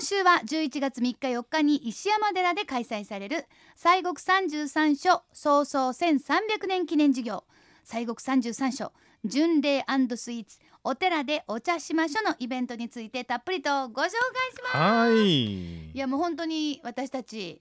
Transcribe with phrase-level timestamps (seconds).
[0.00, 3.44] 今週は11月3日4日に石山寺で開催される
[3.76, 7.44] 西国三十三所創創1300年記念事業。
[7.84, 8.94] 西国三十三所
[9.26, 9.84] 巡礼
[10.16, 14.14] スイーツお寺でお茶しましょのイベントについてたっぷりとご紹介し
[14.62, 14.76] ます。
[14.78, 15.90] はい。
[15.90, 17.60] いやもう本当に私たち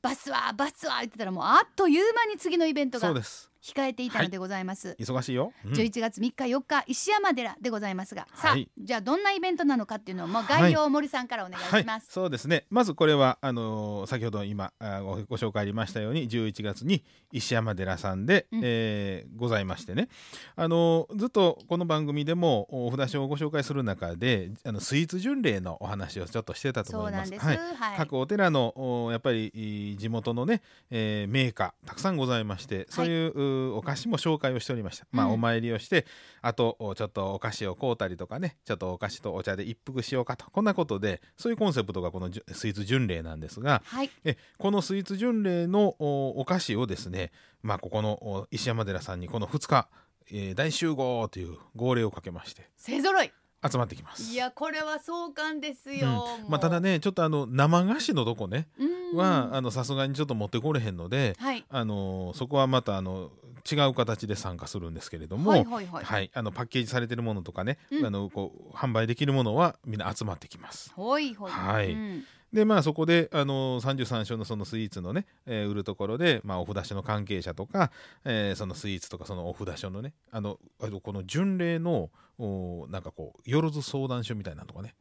[0.00, 5.72] バスはバスは言ってたらもうあっという間に次のイベントがそうです控えていたのでございます、忙しいよ、うん。
[5.72, 10.62] 11月3日4日石山寺でございますが、さあはいじゃあどんなイベントなのかっていうのをもうはい。
[10.62, 12.64] 概要を森さんからお願いはいします、そうですね。
[12.70, 18.60] まずこれはあのー先ほど今あごご紹介ありましたように11月に石山寺さんで、うん。
[18.64, 20.08] えーございましてね。
[20.56, 27.30] あのーずっとこの番組でもお札所をご紹介する中であのスイーツ巡礼のお話をちょっとしてたと思います。
[27.30, 27.74] そうなんです、はい。
[27.90, 27.98] はい。
[27.98, 36.06] 各お寺のおやっぱりい地元のね、えーメーカーたくさんございましてそういう,う、お菓子も紹介をしておりました、まあうんお参りをして
[36.42, 40.50] あとおちょっとお菓子を買うたりとかねちょっとお菓子とお茶で一服しようかと。
[40.50, 44.10] こんなことでそういうコンセプトがこのスイーツ巡礼なんですがはい。
[44.24, 47.32] えこのスイーツ巡礼のおお菓子をですね
[47.62, 49.88] まあここのお石山寺さんにこの2日、
[50.30, 52.68] えー大集合という号令をかけまして。
[52.76, 53.32] 勢ぞろい
[53.70, 54.32] 集まってきます。
[54.32, 55.98] いやこれは壮観ですうん。
[55.98, 56.50] よ、もう。
[56.50, 59.16] まあ、ただねちょっとあの生菓子のとこねうん。
[59.18, 61.64] はあのさすがにちょっと持ってこれへんので、はい。
[61.68, 63.30] あのそこはまたあの
[63.70, 66.04] 違う形で参加するんですけれども、はいはいはい。
[66.04, 68.06] はいあのパッケージされてるものとかね、うん。
[68.06, 70.92] あのこう販売できるものはみんな集まってきます。
[70.94, 71.92] ほいはい。
[71.92, 72.24] うん。
[72.52, 77.90] でまあそこであの33所のそのスイーツのね、えー売るところで、まあ、お札所の関係者とか、
[78.24, 80.58] えーそのスイーツとかそのお札所のねあの
[81.02, 84.94] この巡礼のおなんかこうよろず相談所みたいなのとかね。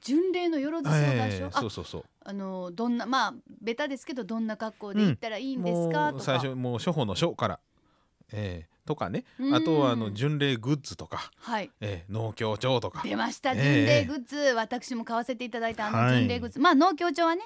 [0.00, 2.04] 巡礼のよろず相談所、えーあそうそうそう。
[2.24, 7.60] あのどんなまあベタですけどどんな格好で行ったらいいんですか、う最初もう初歩の初から、
[8.32, 9.24] えーとかね。
[9.40, 9.54] うん。
[9.54, 11.70] あとはあの巡礼グッズとか、はい。
[11.80, 13.52] えー農協帳とか、出ました。
[13.52, 13.58] ええ。
[13.58, 16.18] 巡礼グッズ、私も買わせていただいたあのはい。
[16.20, 17.42] 巡礼グッズ、まあ農協帳はね、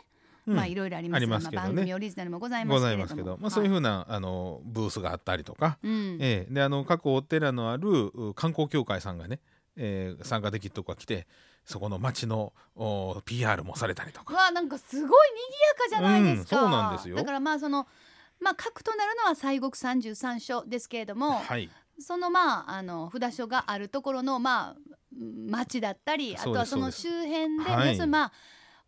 [0.46, 0.56] うん。
[0.56, 2.98] まあいろいろありますがねまあ、番組オリジナルもございまごすけれども。
[2.98, 6.18] ざいますけど、まあ、そういうはふうな、あのブースがあったりとか、うん。
[6.20, 9.40] えーであの各お寺のあるう観光協会さんがね、
[9.76, 11.26] えー参加できるとこが来て
[11.64, 14.34] そこの町のお PR もされたりとか。
[14.34, 17.16] うわなんかすごい賑やかじゃないですか、うんそうなんですよ。
[17.16, 17.86] だからまあその
[18.40, 21.68] まあ核となるのは西国三十三所ですけれども、はい、
[21.98, 24.76] そのまああの札所があるところのまあ
[25.48, 27.96] 町だったりあとはその周辺でね、はい。
[27.96, 28.32] そのまあ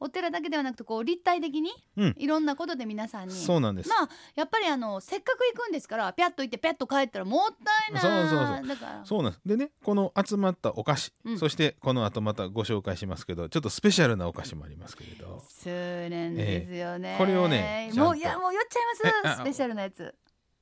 [0.02, 2.14] お寺だけではなくてこう立体的にうん。
[2.18, 3.88] いろんなことで皆さんに、そうなんです。
[3.88, 9.00] まあやっぱりあのせっかく行くんですからピャッと行ってピャッと帰ったらもったいないそうそうそうだから。
[9.04, 9.40] そうなんです。
[9.46, 11.38] でねこの集まったお菓子、うん。
[11.38, 15.42] そしてこの後またご紹介しますけどちょっとスペシャルなお菓子もありますけれど。
[15.48, 15.72] そう
[16.10, 17.18] なんですよね、ええ。
[17.18, 19.42] これをねもういやもう言っちゃいます。
[19.42, 20.14] スペシャルなやつ。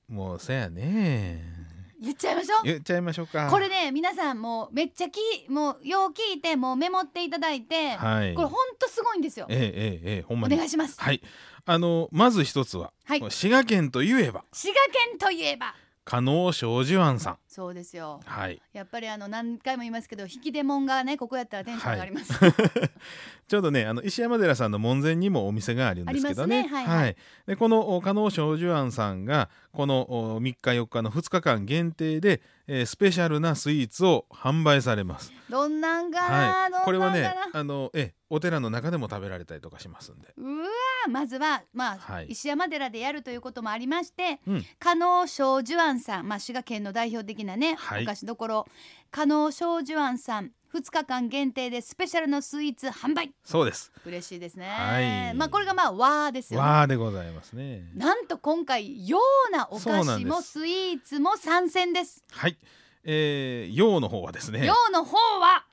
[0.09, 1.60] もうせやね
[2.01, 2.65] 言っちゃいましょう。
[2.65, 3.49] 言っちゃいましょうか。
[3.51, 8.35] これね皆さんもうめっちゃきもうよう聞いてもうメモっていただいて、はい。
[8.35, 9.47] これほんとすごいんですよ。
[9.51, 11.01] ええええええほんまおに願いします。
[11.01, 11.23] はい。
[11.67, 13.31] あのまず一つは、はい。
[13.31, 14.45] 滋賀県といえば。
[14.53, 15.75] 滋賀県といえば。
[16.11, 17.39] 加納正寿庵さん。
[17.47, 18.21] そうですよ。
[18.25, 18.61] はい。
[18.73, 22.33] やっぱりあの何回も言いますけど引き出物がねここやったらテンション上がります、
[23.47, 26.61] ちょうどねあの石山寺さんの門前にもお店があるんですけどね。
[26.61, 26.87] ありますね。
[26.89, 27.03] はい。
[27.03, 27.17] はい。
[27.47, 35.33] でこのお加納正寿庵さんがこのお3日4日の2日間限定で、えースペシャルなスイーツを販売されます。
[35.49, 40.33] どんなんかな、はい、これはねあのえお寺の中でも食べられたりとかしますんで。
[40.37, 42.27] うわーまずは、まあはい。
[42.29, 44.65] 石山寺でやるということもありまして、うん。
[44.79, 48.05] 加納正寿庵さん、まあ、滋賀県の代表的なね、はい。
[48.05, 48.69] お菓子どころ
[49.11, 53.33] 加納正寿庵さん2日間限定でスペシャルのスイーツ販売。
[53.45, 53.91] そうです。
[54.07, 55.35] 嬉しいですね、はい。
[55.35, 56.67] まあこれがまあ和ですよね。
[56.67, 57.91] わーでございますね。
[57.97, 59.19] なんと今回よ
[59.49, 62.23] うなお菓子もスイーツも参戦です。
[62.31, 62.57] はい。
[63.03, 64.65] えー、洋の方はですね。
[64.65, 65.65] よ、うの方は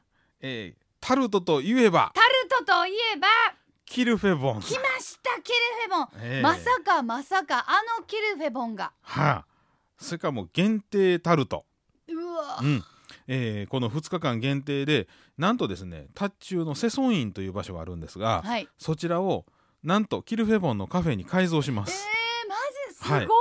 [0.41, 3.27] えータルトといえばタルトといえば
[3.85, 4.61] キルフェボン。
[4.61, 8.93] 来ましたキルフェボン、えーまさかまさかあのキルフェボンが。
[9.03, 9.45] はあ、
[9.99, 11.65] それからもう限定タルト。
[12.07, 12.59] うわ。
[12.63, 12.83] うん
[13.27, 15.07] えーこの2日間限定で
[15.37, 18.67] なんとですねタッチューのセソンインという場所があるんですが、はい。
[18.77, 19.45] そちらを
[19.83, 22.07] なんとキルフェボンのカフェに改造しまえー、す。
[22.47, 22.55] マ
[22.89, 23.25] ジすはい。
[23.27, 23.37] ごい、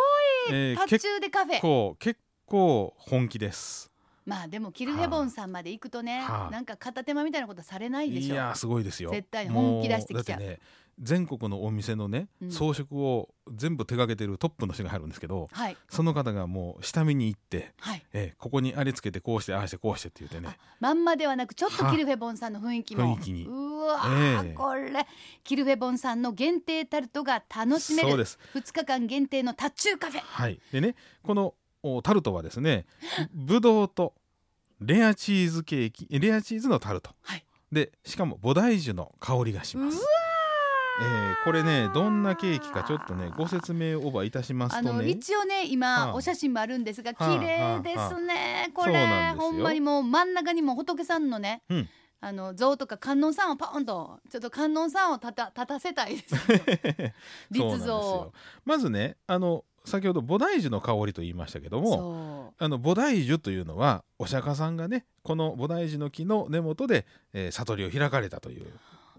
[0.51, 1.55] えータッチューでカフェ。
[1.55, 3.91] 結構結構本気です。
[4.25, 6.51] まあでもキルフェボンさんまで行くとね、はあ。
[6.51, 8.35] なんか片手間みたいなことされないでしょ？
[8.35, 9.11] いやーすごいですよ。
[9.11, 10.41] 絶対本気出してきちゃう。
[10.41, 10.59] ね
[11.01, 12.51] 全国のお店のねうん。
[12.51, 15.77] 装飾を全部手掛けてるトップの人が入るんですけど、はい。
[15.89, 18.03] その方がもう下見に行って、はい。
[18.13, 23.05] えーここにありつけてこうしてああしてこうしてって言ってねまんまではなくちょっとはあキルフェボンさんの雰囲気も。
[23.15, 24.55] うわー、ええ。
[24.55, 25.07] これ。
[25.45, 28.39] キルフェボンさんの限定タルトが楽しめるそうです。
[28.55, 30.21] 2日間限定のタッチューカフェ。
[30.21, 32.87] はい、でねこのおタルトはですね
[33.33, 34.15] ぶどうと
[34.81, 37.45] レアチーズケーキレアチーズのタルト、はい。
[37.73, 39.99] でしかも菩提樹の香りがします
[41.01, 46.15] えーこれねどんなケーキかちょっとねご説明をばいたしますあのとね一応ね今、はあ。
[46.15, 49.53] お写真もあるんですが綺はあ麗ですね、これそうなんですよ。
[49.53, 51.89] ほんまにもう真ん中にも仏さんのね、うん。
[52.21, 56.35] あの像とか観音さんをパーンとちょっと観音さんを立た立たせたいです。
[57.51, 58.33] 立像よ
[58.65, 68.67] まずねあの先ほど菩提樹の香りと言いましたけどもそあの菩提樹というのはお釈迦さんがねこの菩提樹の木の根元で、えー悟りを開かれたという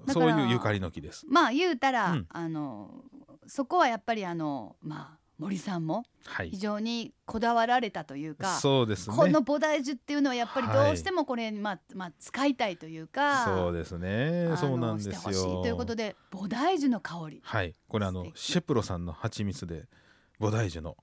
[0.08, 1.26] そういうゆかりの木です。
[1.28, 2.26] うまあ言うたら、うん。
[2.30, 3.04] あの
[3.48, 6.50] そこはやっぱりあのまあ森さんもはい。
[6.50, 9.16] 非常にこだわられたというか、そうですね。
[9.16, 10.88] この菩提樹っていうのはやっぱりはい。
[10.88, 14.50] どうしてもこれ、まあまあ使いたいというかそうですね。
[14.58, 17.42] そうなんですしてほしいよということで菩提樹の香り。
[17.44, 17.74] はい。
[17.88, 19.86] これあのシェプロさんの蜂蜜で
[20.40, 20.98] 菩提樹の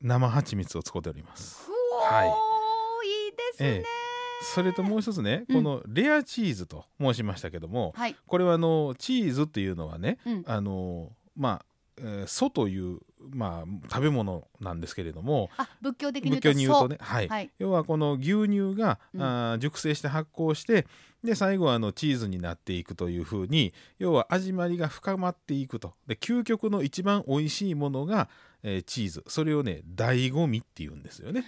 [0.00, 1.68] 生蜂蜜を使っております。
[2.02, 2.28] はい。
[2.28, 4.03] い、いですね、ええ
[4.42, 5.56] それともう一つね、うん。
[5.56, 10.44] このレアチーズと申しましたけども、はい、これはあのチーズっていうのはね、うん。
[10.46, 11.64] あのまあ、
[11.98, 12.98] えー素という
[13.30, 17.28] まあ食べ物なんですけれどもあ仏教的に言うとね、はい。
[17.28, 17.50] はい。
[17.58, 19.22] 要はこの牛乳が、うん。
[19.22, 20.86] あー熟成して発酵して
[21.22, 25.94] で最後はあのチーズになっていくというふうに要は味まりが深まっていくと。
[26.06, 28.28] で究極の一番美味しいものが、
[28.64, 29.24] えーチーズ。
[29.28, 31.44] それをね醍醐味っていうんですよね。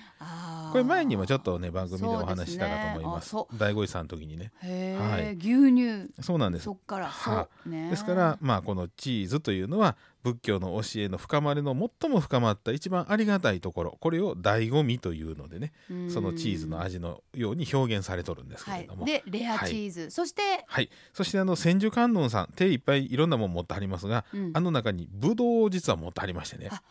[0.70, 3.34] これ前にもちょっとね番組でお話ししたかと思います。
[3.34, 4.52] 醍醐味さんの時にね。
[4.60, 5.36] はい。
[5.36, 6.12] 牛乳。
[6.22, 6.64] そうなんです。
[6.66, 7.08] そっから。
[7.08, 7.90] はそうね。
[7.90, 9.96] ですからまあこのチーズというのは
[10.26, 16.11] 仏教の教えの深まりの最も深まった一番ありがたいところこれを醍醐味というのでねうん。
[16.11, 24.50] そのチーズの味のように表現されとるんですけはいれども、でレアチーズ、そして、はい、そしてあの千手観音さん手いっぱいいろんなもん持ってはりますが、うん。
[24.52, 26.70] あの中にブドウを実は持ってはりましてね。
[26.73, 26.82] あ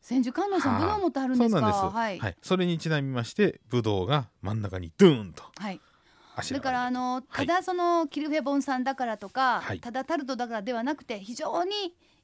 [0.00, 0.82] 千手観音さんはい。
[0.82, 1.58] ブドウ持ってあるんですか？
[1.58, 5.80] そうなんです、はい、はい、それにちなみましてブドウが真ん中にドゥーンとはい。
[6.52, 7.46] だからあのはい。
[7.48, 9.80] ただそのキルフェボンさんだからとか、はい。
[9.80, 11.72] ただタルトだからではなくて非常に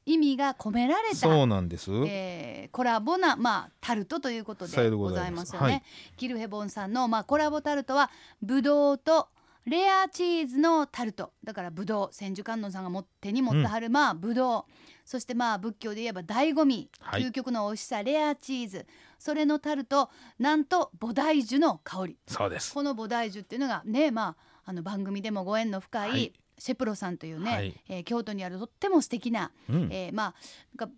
[0.05, 1.15] 意味が込められた。
[1.15, 5.67] そうなんです、えーコラボな、まあ、タルトということでごございまますすよね。
[5.67, 5.83] はい。
[6.17, 8.11] キルヘボンさんの、まあ、コラボタルトは
[8.41, 9.29] ブドウと
[9.65, 11.31] レアチーズのタルト。
[11.43, 14.63] だからブドウ千手観音さんが持手に持ってはる、まあブドウ。
[15.05, 17.23] そしてまあ仏教で言えば醍醐味、はい。
[17.23, 18.85] 究極の美味しさレアチーズ。
[19.17, 22.17] それのタルトなんと菩提樹の香り。
[22.27, 22.73] そうです。
[22.73, 27.81] この菩提樹っていうのがねまああの番組でもご縁の深い、はいシェプロさんというね、はい。
[27.89, 29.89] えー京都にあるとっても素敵なうん。
[29.91, 30.35] えーまあ
[30.77, 30.95] なんか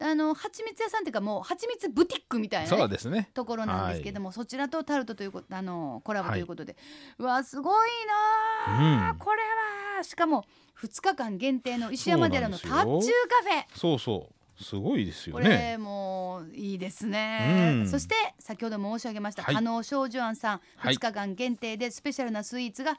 [0.00, 3.30] あの蜂蜜屋さんっていうかもう蜂蜜ブティックみたいな、ねそうですね。
[3.32, 6.76] ところなんですけども、そちらとタルトということあのコラボということで、
[7.18, 7.88] うわすごい
[8.68, 9.18] なあ、うん。
[9.18, 10.02] これは。
[10.02, 10.44] しかも
[10.82, 13.12] 2日間限定の石山寺のタッチューよ
[13.44, 13.78] カフェ。
[13.78, 14.34] そうそう。
[14.62, 17.88] すごいですよこねれもういいですね、うん。
[17.88, 19.54] そして先ほど申し上げました、はい。
[19.54, 20.60] 加納少女庵さん。
[20.76, 20.94] はい。
[20.94, 22.98] 2日間限定でスペシャルなスイーツが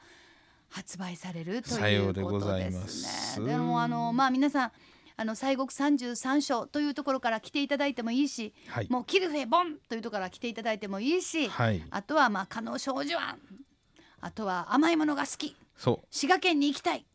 [0.68, 3.34] 発売されるとさいうようでござことでいます。
[3.34, 3.52] すね。
[3.52, 4.72] でもあのまあ皆さん
[5.18, 8.86] あの西国三十三所というところから来ていただいてもいいし、はい。
[8.90, 11.82] もうキルフェボンというところから来ていただいてもいいし、はい。
[11.90, 13.38] あとはまあ加納少女庵
[14.20, 15.56] あとは甘いものが好き。
[15.76, 17.06] そ滋賀県に行きたい。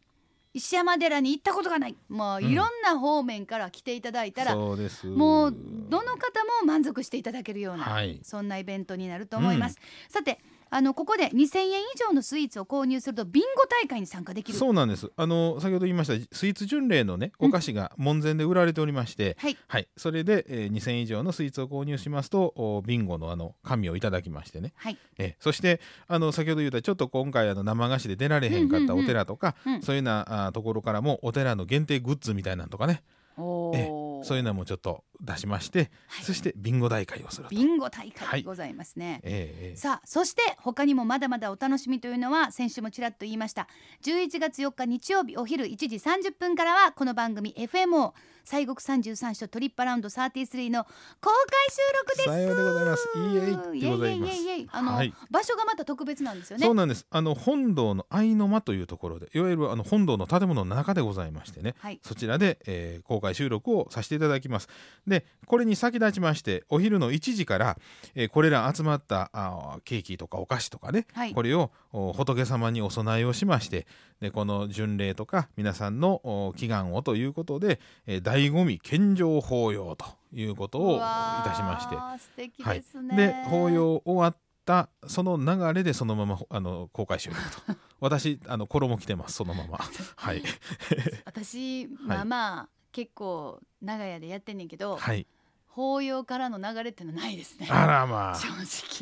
[0.54, 1.95] 石山寺に行ったことがない。
[2.09, 5.07] もういろんな方面から来ていただいたうら、そうです。
[5.07, 5.56] もう
[5.89, 8.19] どの方も満足していただけるような、はい。
[8.24, 9.77] そんなイベントになると思います、
[10.09, 10.39] さて
[10.73, 14.57] あのここで2000円以上のスイーツを購入するとビンゴ大会に参加できる。
[14.57, 15.12] そうなんです。
[15.18, 19.57] あの先ほど言いましたスイーツ巡礼のねお菓子が門前で売られておりまして、はい。
[19.68, 24.97] はい、それで、えー2000円以上のスイーツを購入しますとおビンゴのあの紙をいただきましてね、はい。
[25.18, 29.78] えーそしてあの先ほど言ったちょっと今回あの生菓子で出られへんかったお寺とか、うんうん。
[29.78, 29.81] うん。
[29.83, 33.04] そういうようなあところからもお寺の限定グッズみたいなのとかね、
[33.37, 36.25] おえーそういうのもちょっと出しまして、はい。
[36.25, 37.49] そしてビンゴ大会をすると。
[37.49, 38.11] ビンゴ大はい。
[38.11, 39.75] 会でございますね、ええええ。
[39.75, 43.68] さあそして他にもまだまだお楽しみというのは先週もちらっと言いました。
[44.04, 48.13] 11月4日日曜日お昼1時30分からはこの番組 FMO
[48.44, 50.90] 西国33所トリップアラウンド33の公
[51.30, 51.31] 開
[51.69, 52.30] 収録です。
[52.30, 53.09] さようでございます。
[53.16, 53.19] イ
[53.75, 54.33] エイでございます。
[54.33, 54.69] イエイイエイイエイ。
[54.71, 55.13] あの、はい。
[55.30, 56.66] 場所がまた特別なんですよね。
[56.66, 57.06] そうなんです。
[57.09, 61.99] あの本堂の愛の間というところでいわゆるあの本堂の建物の中でございましてね、はい。
[62.01, 64.68] そちらで、えー公開収録をさせていただきます。
[65.07, 67.77] でこれに先立ちましてお昼の1時から、
[68.15, 71.33] えーこれら集まったあーケーキとかお菓子とかね、はい。
[71.33, 73.87] これをお仏様にお供えをしまして
[74.21, 80.99] でこの巡礼とか皆さんのお祈願をということで、えー醍醐味献上法要ということをい
[81.44, 81.95] たしまして。
[82.23, 87.75] 素敵はいですね、で法要終わったその流れでそのままあの公開収録と。
[87.99, 89.80] 私あの衣着てますそのまま。
[90.15, 90.41] はい。
[91.25, 95.28] 私まあまあ、結構長屋でやってんねんけど、はい。
[95.73, 97.66] 法要からの流れってのはないですね。
[97.69, 98.35] あらまあ。
[98.35, 98.47] 正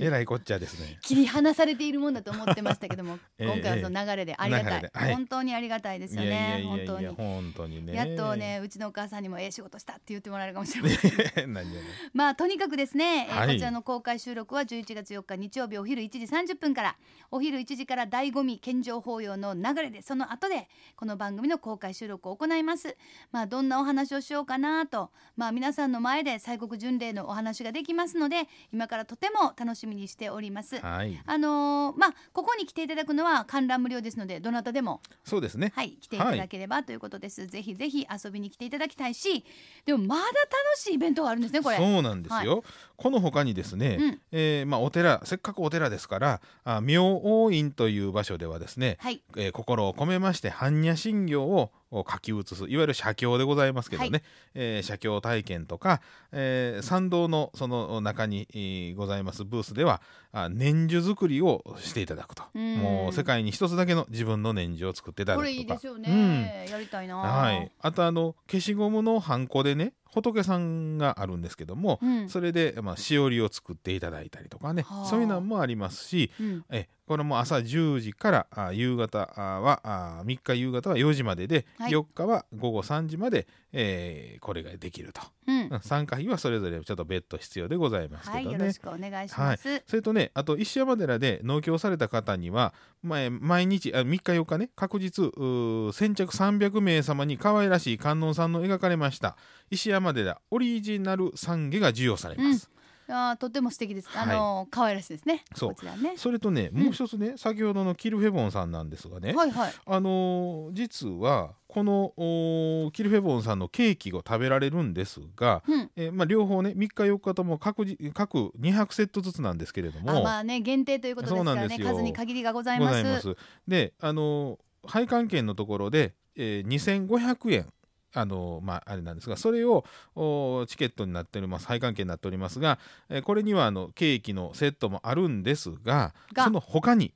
[0.03, 0.99] え直らいこっちゃですね。
[1.01, 5.13] 切り離されているもんだと思ってましたけども、 ええ今回はその流れでありがたい、はい。
[5.15, 7.07] 本当にありがたいですよね本当に。
[7.07, 7.93] 本当にね。
[7.93, 11.49] やっとねうちのお母さんにもええ仕事したって言ってもらえるかもしれません。
[11.53, 11.88] 何やね。
[12.13, 13.47] まあとにかくですね、えーはい。
[13.47, 16.97] こちらの公開収録は11月4日日曜日お昼1時30分から
[17.31, 22.95] お昼1時から醍醐味献上法要の流れでその後でこの番組の公開収録を行います。
[23.31, 30.79] まあどんなお話をしようかなとまあ皆さんの前で西国巡礼のお話ができますので今からとても楽しみにしております。
[30.79, 31.19] はい。
[31.25, 35.71] あのーまあここに来ていただくのは観覧無料ですのでどなたでもそうですね。
[35.75, 39.43] はい来ていただければということです、ぜひぜひ遊びに来ていただきたいし
[39.85, 40.31] でもまだ楽
[40.75, 41.77] しいイベントがあるんですねこれ。
[41.77, 42.63] そうなんですよ、
[42.97, 44.21] この他にですね、うん。
[44.31, 49.21] えーまあ、お寺せっかくお寺ですからあ明王院という場所ではですね、はい。
[49.35, 54.22] えー心を込めまして般若心経をを書き写すいわゆる写経でございますけどね、はい。
[54.53, 62.43] えー写経体験とか、えー参道のその中に、えーございますブースではあ年寿作りをしていただくと。
[62.53, 62.75] うん。
[62.77, 65.48] もう世界に一つだけの自分の年寿を作っていただくとか。
[65.48, 67.17] これいいですよね、やりたいな。
[67.17, 72.29] はい、あとあの消しゴムのハンコでね仏さんがあるんですけども、うん。
[72.29, 75.05] それで、まあ、しおりを作っていただいたりとかねはあ。
[75.05, 76.65] そういうのもありますしうん。
[76.69, 81.91] えこれも朝10時からあ夕方あはあ3日夕方は4時までで、はい。
[81.91, 88.59] 4日は午後3時まで、えーこれができると、うんうん参加費はそれぞれちょっと別途必要でございますはい、けどね。
[88.59, 89.83] よろしくお願いします。
[89.88, 92.73] それとねあと石山寺で農協された方には
[93.03, 99.38] 前毎日あ3日4日ね確実うー先着300名様に可愛らしい観音さんの描かれました
[99.69, 102.69] 石山寺オリジナル懺悔が授与されます。
[103.07, 104.09] いやーとても素敵です。
[104.13, 105.43] あはいの可愛らしいですね。
[105.55, 106.13] そうこちらね。
[106.15, 109.73] それとねもう一つね、先ほどのキルフェボンさんなんですがね、はいはい。
[109.85, 115.91] あのー実はこのキルフェボンさんのケーキを食べられるんですが、うん。
[115.95, 120.09] えーまあ、両方ね3日4日とも各自各200セットずつなんですけれども。
[120.09, 122.89] あまあね限定ということですからね数に限りがございます。
[122.89, 123.35] ございます。
[123.67, 127.73] で、あの配管券のところで、えー、2500円。
[128.15, 129.85] あのまあ、あれなんですがそれを
[130.15, 137.13] おチケットになっております配管券になっておりますが、えーこれにはあのケーキのセットもあるんですががその他に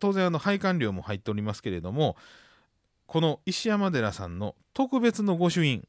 [0.00, 2.16] 当然あの配管料も入っておりますけれども
[3.12, 5.86] この石山寺さんの特別の御朱印。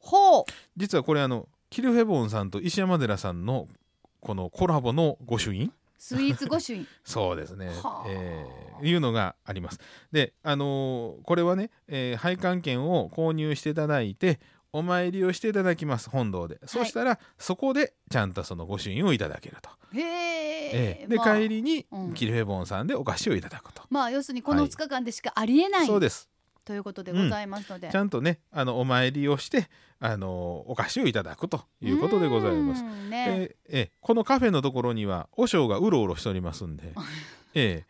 [0.00, 0.44] ほう。
[0.76, 3.66] 実はこれあのキルフェボンさんと石山寺さんの
[4.20, 5.72] このコラボの御朱印。
[5.96, 6.86] スイーツ御朱印。
[7.04, 7.68] そうですね。
[7.68, 9.80] はあ、えーいうのがあります。
[10.12, 14.38] で、あのーこれはね、えー配管券を購入していただいて
[14.70, 20.70] お参りをしていただきます本堂で、そうしたらそこでちゃんとその御朱印をいただけると、へえ
[21.00, 21.04] え。
[21.06, 21.08] ー。
[21.08, 22.12] で、まあ帰りにうん。
[22.12, 24.70] キルフェボンさんでお菓子をいただくと、まあ要するにこのはい。
[24.70, 26.28] 2日間でしかありえない、そうです
[26.68, 27.88] ということでございますので。
[27.90, 29.70] ちゃんとねあのお参りをして、
[30.00, 32.84] あのーお菓子をいただくということでございます。
[32.84, 33.26] うんね。
[33.28, 36.92] えーえーこのカフェのところには和尚がうろうろしておりますんで、
[37.54, 37.86] え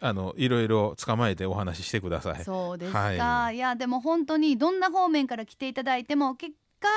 [0.00, 2.44] ーあのいろいろ捕まえてお話ししてください。
[2.44, 6.88] そうですか、、はいやでも本当にどんな方面から来ていただいても結果、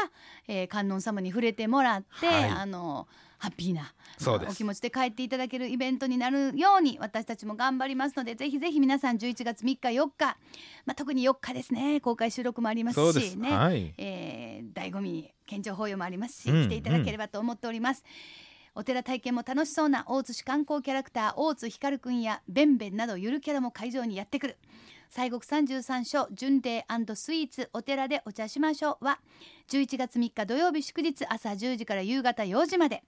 [0.48, 2.44] えー観音様に触れてもらって、はい。
[2.50, 3.08] あの
[3.44, 3.94] ハッピーな
[4.50, 10.38] お気持ちで帰っていただけるイベントになるように私たちも頑張りますのでぜひぜひ皆さん11月3日4日、
[10.86, 12.00] まあ、特に4日ですね。
[12.00, 13.13] 公開収録もあります。
[13.20, 13.94] しね、はい。
[13.98, 18.06] えー、醍醐味県庁法要もありますし、うん来ていただければと思っております、
[18.75, 24.58] お寺体験も楽しそうな大津市観光キャラクター大津光くんやベンベンなどゆるキャラも会場にやってくる
[25.15, 29.20] 西国三十三所巡礼スイーツお寺でお茶しましょうは
[29.70, 33.03] 11月3日土曜日祝日朝10時から夕方4時まで。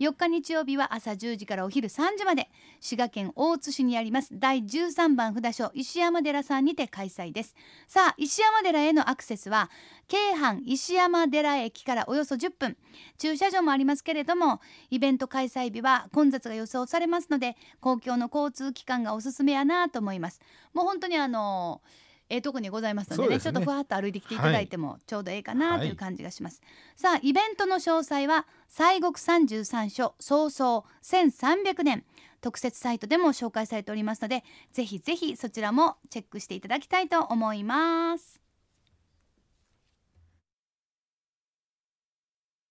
[0.00, 2.48] 4日日曜日は朝10時からお昼3時まで
[2.80, 7.54] 滋賀県大津市にあります第13番札所石山寺さんにて開催です。
[7.86, 9.70] さあ石山寺へのアクセスは
[10.08, 12.76] 京阪石山寺駅からおよそ10分。
[13.18, 14.60] 駐車場もありますけれども
[14.90, 20.40] イベント開催日は混雑が予想されますので公共の交通機関がおすすめやなと思います。
[20.74, 21.80] もう本当にあの
[22.32, 23.40] ええとこにございますのでねね。
[23.40, 26.62] ちょっとふわっと歩いてきていただいてもちょうどええかなという感じがします、
[26.96, 32.04] さあイベントの詳細は西国三十三所早々1300年。
[32.40, 38.41] 特設サイトでも紹介されておりますのでぜひぜひそちらもチェックしていただきたいと思います